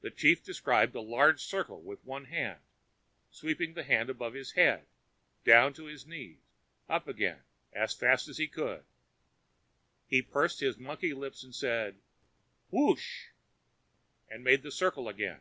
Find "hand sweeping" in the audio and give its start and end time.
2.24-3.74